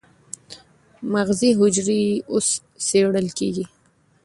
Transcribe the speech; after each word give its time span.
مغزي 1.13 1.49
حجرې 1.59 2.03
اوس 2.31 2.47
څېړل 2.87 3.27
کېږي. 3.37 3.65